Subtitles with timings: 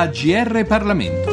[0.00, 1.29] AGR Parlamento.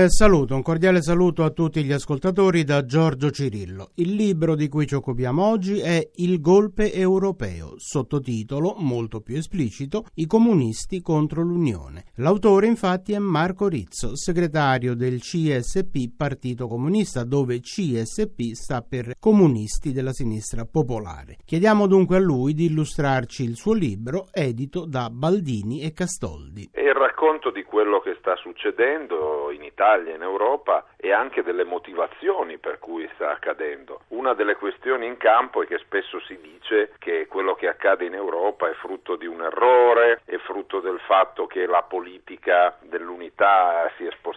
[0.00, 3.90] Un saluto, un cordiale saluto a tutti gli ascoltatori da Giorgio Cirillo.
[3.96, 10.06] Il libro di cui ci occupiamo oggi è Il golpe europeo, sottotitolo molto più esplicito
[10.14, 12.06] I comunisti contro l'Unione.
[12.14, 19.92] L'autore infatti è Marco Rizzo, segretario del CSP Partito Comunista, dove CSP sta per Comunisti
[19.92, 21.36] della Sinistra Popolare.
[21.44, 26.70] Chiediamo dunque a lui di illustrarci il suo libro edito da Baldini e Castoldi.
[26.72, 32.56] Il racconto di quello che sta succedendo in Italia in Europa e anche delle motivazioni
[32.56, 34.00] per cui sta accadendo.
[34.08, 38.14] Una delle questioni in campo è che spesso si dice che quello che accade in
[38.14, 44.06] Europa è frutto di un errore, è frutto del fatto che la politica dell'unità si
[44.06, 44.29] è spostata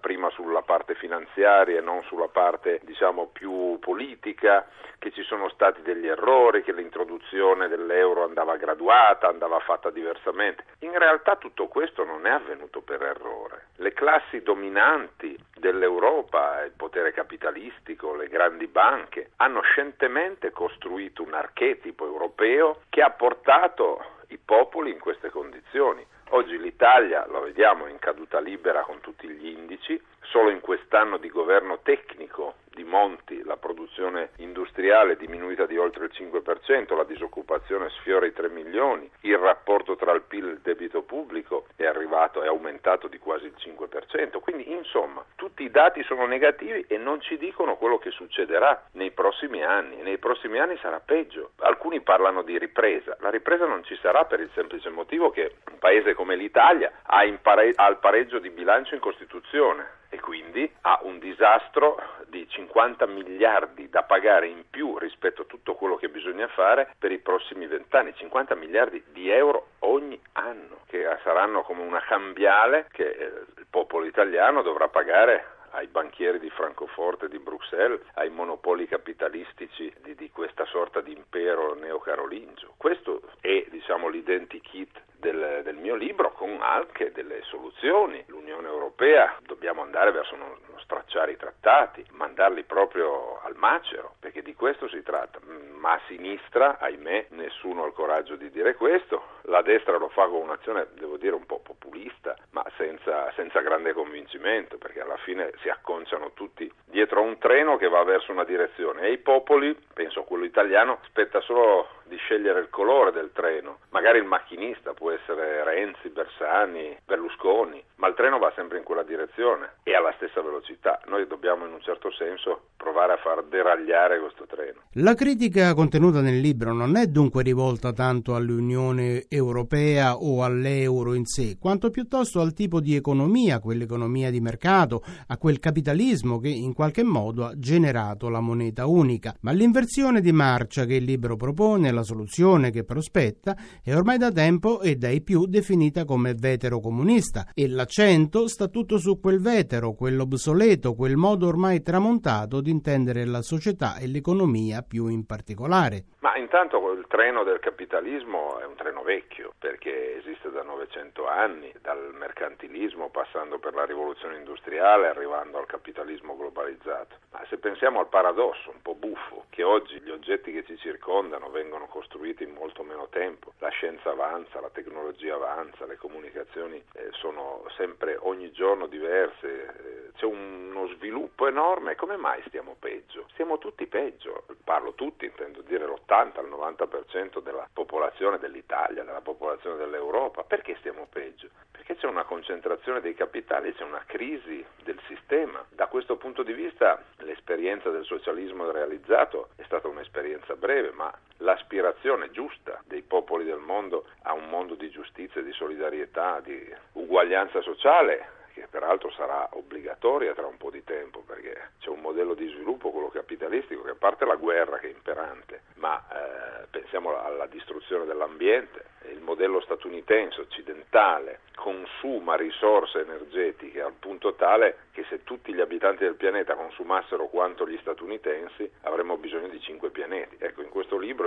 [0.00, 4.66] prima sulla parte finanziaria e non sulla parte diciamo più politica,
[4.98, 10.64] che ci sono stati degli errori, che l'introduzione dell'euro andava graduata, andava fatta diversamente.
[10.80, 13.66] In realtà tutto questo non è avvenuto per errore.
[13.76, 22.04] Le classi dominanti dell'Europa, il potere capitalistico, le grandi banche, hanno scientemente costruito un archetipo
[22.04, 26.04] europeo che ha portato i popoli in queste condizioni.
[26.30, 31.16] Oggi l'Italia, lo vediamo, è in caduta libera con tutti gli indici, solo in quest'anno
[31.16, 37.04] di governo tecnico di Monti la produzione industriale è diminuita di oltre il 5%, la
[37.04, 41.86] disoccupazione sfiora i 3 milioni, il rapporto tra il PIL e il debito pubblico è
[41.86, 45.24] arrivato, è aumentato di quasi il 5%, quindi insomma
[45.58, 49.96] tutti i dati sono negativi e non ci dicono quello che succederà nei prossimi anni,
[50.02, 51.50] nei prossimi anni sarà peggio.
[51.56, 55.78] Alcuni parlano di ripresa, la ripresa non ci sarà per il semplice motivo che un
[55.80, 61.00] paese come l'Italia ha, pare- ha il pareggio di bilancio in Costituzione e quindi ha
[61.02, 66.46] un disastro di 50 miliardi da pagare in più rispetto a tutto quello che bisogna
[66.46, 69.67] fare per i prossimi vent'anni, 50 miliardi di euro
[69.98, 73.24] ogni anno, che saranno come una cambiale che eh,
[73.56, 80.14] il popolo italiano dovrà pagare ai banchieri di Francoforte di Bruxelles, ai monopoli capitalistici di,
[80.14, 82.74] di questa sorta di impero neocarolingio.
[82.76, 88.24] Questo è diciamo, l'identikit del, del, mio libro con anche delle soluzioni.
[88.28, 94.42] L'Unione Europea dobbiamo andare verso uno, uno stracciare i trattati, mandarli proprio al macero, perché
[94.42, 95.38] di questo si tratta.
[95.78, 99.36] Ma a sinistra, ahimè, nessuno ha il coraggio di dire questo.
[99.48, 103.94] La destra lo fa con un'azione, devo dire, un po' populista, ma senza, senza grande
[103.94, 108.44] convincimento, perché alla fine si acconciano tutti dietro a un treno che va verso una
[108.44, 109.02] direzione.
[109.02, 111.88] E i popoli, penso a quello italiano, aspetta solo
[112.28, 113.78] scegliere il colore del treno.
[113.88, 119.02] Magari il macchinista può essere Renzi, Bersani, Berlusconi, ma il treno va sempre in quella
[119.02, 121.00] direzione e alla stessa velocità.
[121.06, 124.80] Noi dobbiamo in un certo senso provare a far deragliare questo treno.
[125.00, 131.24] La critica contenuta nel libro non è dunque rivolta tanto all'Unione Europea o all'euro in
[131.24, 136.74] sé, quanto piuttosto al tipo di economia, quell'economia di mercato, a quel capitalismo che in
[136.74, 139.34] qualche modo ha generato la moneta unica.
[139.40, 144.30] Ma l'inversione di marcia che il libro propone, la soluzione che prospetta, è ormai da
[144.30, 149.92] tempo e dai più definita come vetero comunista e l'accento sta tutto su quel vetero,
[149.92, 156.04] quell'obsoleto, quel modo ormai tramontato di intendere la società e l'economia più in particolare.
[156.20, 161.72] Ma intanto il treno del capitalismo è un treno vecchio perché esiste da 900 anni,
[161.80, 167.16] dal mercantilismo passando per la rivoluzione industriale arrivando al capitalismo globalizzato.
[167.30, 171.50] Ma se pensiamo al paradosso un po' buffo che oggi gli oggetti che ci circondano
[171.50, 172.07] vengono costruiti
[172.44, 178.16] in molto meno tempo, la scienza avanza, la tecnologia avanza, le comunicazioni eh, sono sempre
[178.20, 183.26] ogni giorno diverse, eh, c'è uno sviluppo enorme, come mai stiamo peggio?
[183.32, 189.76] Stiamo tutti peggio, parlo tutti, intendo dire l'80 al 90% della popolazione dell'Italia, della popolazione
[189.76, 191.48] dell'Europa, perché stiamo peggio?
[191.70, 195.64] Perché c'è una concentrazione dei capitali, c'è una crisi del sistema.
[195.70, 202.32] Da questo punto di vista l'esperienza del socialismo realizzato è stata un'esperienza breve, ma l'aspirazione
[202.32, 208.36] giusta dei popoli del mondo a un mondo di giustizia, di solidarietà, di uguaglianza sociale
[208.58, 212.90] che peraltro sarà obbligatoria tra un po' di tempo perché c'è un modello di sviluppo,
[212.90, 218.04] quello capitalistico, che a parte la guerra che è imperante, ma eh, pensiamo alla distruzione
[218.04, 225.60] dell'ambiente, il modello statunitense occidentale consuma risorse energetiche al punto tale che se tutti gli
[225.60, 230.36] abitanti del pianeta consumassero quanto gli statunitensi avremmo bisogno di cinque pianeti.
[230.38, 230.62] Ecco,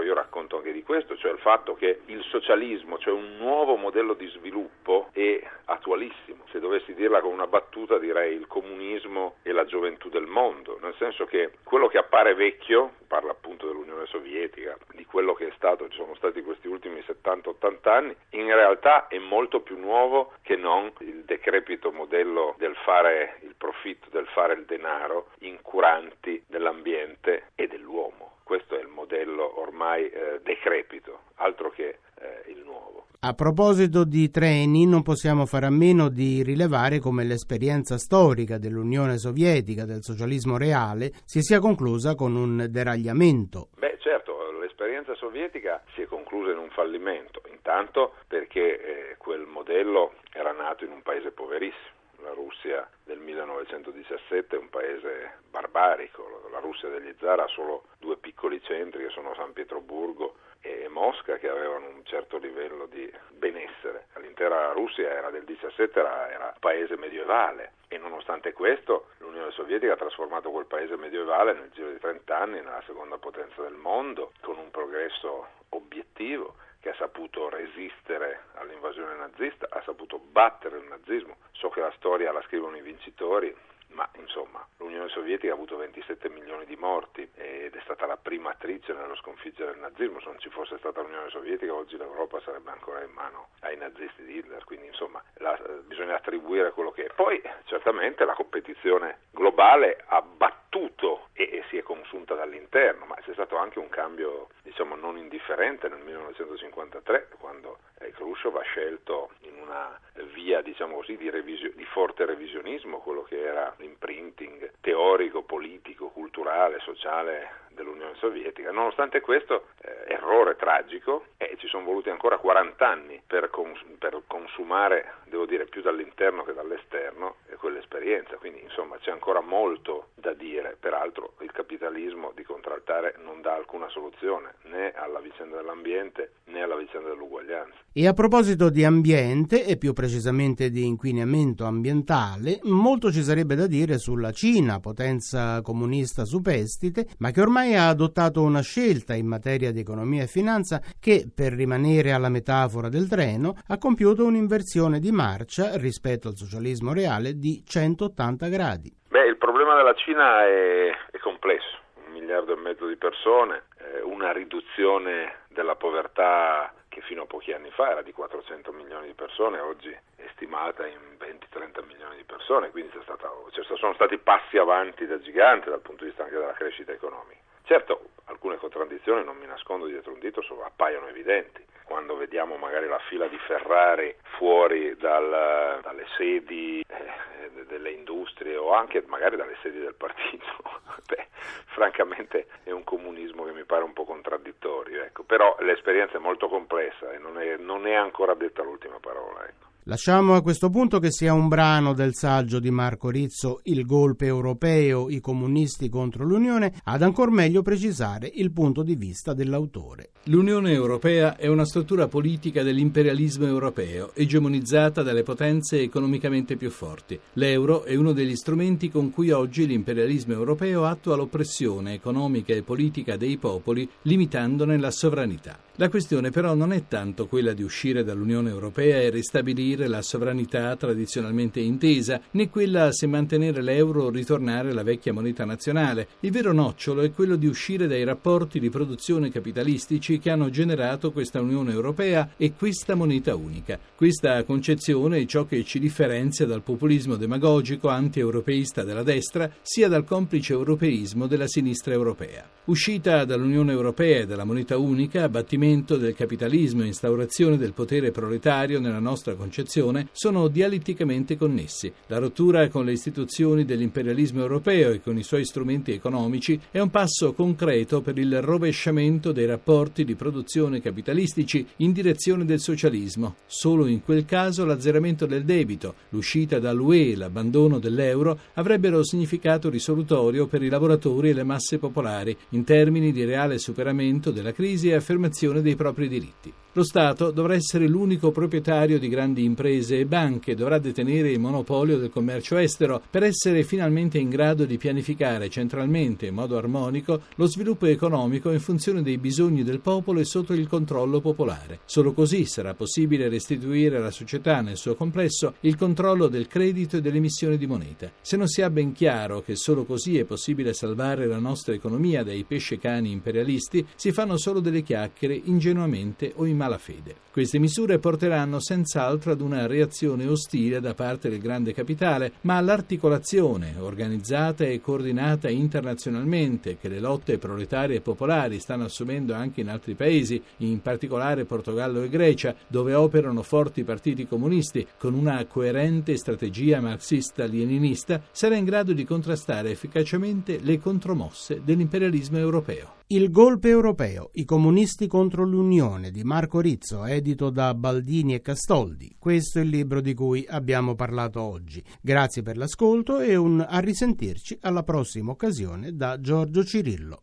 [0.01, 3.75] libro io racconto anche di questo, cioè il fatto che il socialismo, cioè un nuovo
[3.75, 9.51] modello di sviluppo, è attualissimo se dovessi dirla con una battuta direi il comunismo e
[9.51, 14.77] la gioventù del mondo, nel senso che quello che appare vecchio, parla appunto dell'Unione Sovietica,
[14.94, 19.18] di quello che è stato, ci sono stati questi ultimi 70-80 anni, in realtà è
[19.18, 24.65] molto più nuovo che non il decrepito modello del fare il profitto, del fare il
[24.65, 28.39] denaro, incuranti dell'ambiente e dell'uomo.
[28.44, 33.07] Questo è il modello ormai eh, decrepito, altro che eh, il nuovo.
[33.22, 39.18] A proposito di treni, non possiamo fare a meno di rilevare come l'esperienza storica dell'Unione
[39.18, 43.69] Sovietica, del socialismo reale, si sia conclusa con un deragliamento.
[43.78, 50.13] Beh, certo, l'esperienza sovietica si è conclusa in un fallimento, intanto perché eh, quel modello
[50.33, 52.00] era nato in un paese poverissimo.
[52.21, 58.18] La Russia del 1917 è un paese barbarico, la Russia degli zar ha solo due
[58.18, 64.07] piccoli centri che sono San Pietroburgo e Mosca che avevano un certo livello di benessere.
[64.18, 69.97] L'intera Russia era del 17 era, era paese medievale e nonostante questo l'Unione Sovietica ha
[69.97, 74.57] trasformato quel paese medievale nel giro di 30 anni nella seconda potenza del mondo con
[74.57, 81.38] un progresso obiettivo che ha saputo resistere all'invasione nazista, ha saputo battere il nazismo.
[81.61, 83.55] So che la storia la scrivono i vincitori,
[83.89, 88.49] ma insomma l'Unione Sovietica ha avuto 27 milioni di morti ed è stata la prima
[88.49, 90.19] attrice nello sconfiggere il nazismo.
[90.21, 94.23] Se non ci fosse stata l'Unione Sovietica oggi l'Europa sarebbe ancora in mano ai nazisti
[94.23, 95.55] di Hitler, quindi insomma la,
[95.85, 97.13] bisogna attribuire quello che è.
[97.13, 103.33] Poi certamente la competizione globale ha battuto e, e si è consunta dall'interno, ma c'è
[103.33, 109.59] stato anche un cambio diciamo non indifferente nel 1953 quando eh, Khrushchev ha scelto in
[109.61, 109.99] una
[110.33, 116.80] via diciamo così di, revisio, di forte revisionismo quello che era l'imprinting teorico, politico, culturale,
[116.80, 118.72] sociale dell'Unione Sovietica.
[118.72, 124.22] Nonostante questo eh, errore tragico, eh, ci sono voluti ancora 40 anni per, cons- per,
[124.28, 128.35] consumare, devo dire, più dall'interno che dall'esterno quell'esperienza.
[128.37, 130.75] Quindi insomma c'è ancora molto da dire.
[130.79, 136.75] Peraltro il capitalismo di contraltare non dà alcuna soluzione né alla vicenda dell'ambiente né alla
[136.75, 137.77] vicenda dell'uguaglianza.
[137.93, 143.67] E a proposito di ambiente e più precisamente di inquinamento ambientale, molto ci sarebbe da
[143.67, 149.71] dire sulla Cina, potenza comunista superstite, ma che ormai ha adottato una scelta in materia
[149.71, 155.11] di economia e finanza che, per rimanere alla metafora del treno, ha compiuto un'inversione di
[155.11, 158.92] marcia rispetto al socialismo reale di 180 gradi.
[159.09, 164.01] Beh, il problema della Cina è, è complesso, un miliardo e mezzo di persone, eh,
[164.01, 169.13] una riduzione della povertà che fino a pochi anni fa era di 400 milioni di
[169.13, 174.57] persone, oggi è stimata in 20-30 milioni di persone, quindi stata, cioè, sono stati passi
[174.57, 177.39] avanti da gigante dal punto di vista anche della crescita economica.
[177.63, 181.63] Certo, alcune contraddizioni, non mi nascondo dietro un dito, sono, appaiono evidenti.
[181.83, 187.31] Quando vediamo magari la fila di Ferrari fuori dal, dalle sedi eh,
[187.71, 190.45] delle industrie o anche magari dalle sedi del partito,
[191.07, 191.27] beh,
[191.68, 195.03] francamente è un comunismo che mi pare un po' contraddittorio.
[195.03, 195.23] Ecco.
[195.23, 199.47] Però l'esperienza è molto complessa e non è, non è ancora detta l'ultima parola.
[199.47, 199.70] Ecco.
[199.86, 204.28] Lasciamo a questo punto che sia un brano del saggio di Marco Rizzo Il golpe
[204.28, 210.12] europeo, i comunisti contro l'Unione, ad ancor meglio precisare il punto di vista dell'autore.
[210.25, 217.19] L'Unione Europea è una struttura politica dell'imperialismo europeo, egemonizzata dalle potenze economicamente più forti.
[217.33, 223.18] L'euro è uno degli strumenti con cui oggi l'imperialismo europeo attua l'oppressione economica e politica
[223.18, 225.57] dei popoli, limitandone la sovranità.
[225.78, 230.75] La questione però non è tanto quella di uscire dall'Unione Europea e ristabilire la sovranità
[230.75, 236.07] tradizionalmente intesa, né quella se mantenere l'euro o ritornare alla vecchia moneta nazionale.
[236.21, 241.11] Il vero nocciolo è quello di uscire dai rapporti di produzione capitalistici che hanno generato
[241.11, 243.80] questa Unione Europea e questa moneta unica.
[243.95, 250.04] Questa concezione è ciò che ci differenzia dal populismo demagogico anti-europeista della destra, sia dal
[250.04, 252.47] complice europeismo della sinistra europea.
[252.66, 258.80] Uscita dall'Unione Europea e dalla moneta unica, abbattimento del capitalismo e instaurazione del potere proletario
[258.80, 261.91] nella nostra concezione sono dialetticamente connessi.
[262.07, 266.89] La rottura con le istituzioni dell'imperialismo europeo e con i suoi strumenti economici è un
[266.89, 273.35] passo concreto per il rovesciamento dei rapporti di produzione capitalistici in direzione del socialismo.
[273.45, 280.47] Solo in quel caso l'azzeramento del debito, l'uscita dall'UE e l'abbandono dell'euro avrebbero significato risolutorio
[280.47, 284.95] per i lavoratori e le masse popolari in termini di reale superamento della crisi e
[284.95, 286.53] affermazione dei propri diritti.
[286.73, 291.97] Lo Stato dovrà essere l'unico proprietario di grandi imprese e banche, dovrà detenere il monopolio
[291.97, 297.45] del commercio estero per essere finalmente in grado di pianificare centralmente in modo armonico lo
[297.47, 301.81] sviluppo economico in funzione dei bisogni del popolo e sotto il controllo popolare.
[301.83, 307.01] Solo così sarà possibile restituire alla società nel suo complesso il controllo del credito e
[307.01, 308.09] dell'emissione di moneta.
[308.21, 312.23] Se non si ha ben chiaro che solo così è possibile salvare la nostra economia
[312.23, 317.15] dai pescecani imperialisti, si fanno solo delle chiacchiere ingenuamente o in malafede.
[317.31, 323.75] Queste misure porteranno senz'altro ad una reazione ostile da parte del grande capitale, ma l'articolazione
[323.80, 329.95] organizzata e coordinata internazionalmente che le lotte proletarie e popolari stanno assumendo anche in altri
[329.95, 336.80] paesi, in particolare Portogallo e Grecia, dove operano forti partiti comunisti con una coerente strategia
[336.80, 342.99] marxista-leninista, sarà in grado di contrastare efficacemente le contromosse dell'imperialismo europeo.
[343.11, 349.15] Il golpe europeo, i comunisti contro l'Unione di Marco Rizzo, edito da Baldini e Castoldi.
[349.17, 351.83] Questo è il libro di cui abbiamo parlato oggi.
[352.01, 357.21] Grazie per l'ascolto e un a risentirci alla prossima occasione da Giorgio Cirillo.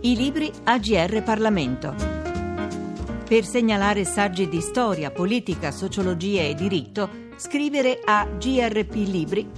[0.00, 1.94] I libri AGR Parlamento.
[3.26, 9.56] Per segnalare saggi di storia, politica, sociologia e diritto, scrivere a grplibri.it.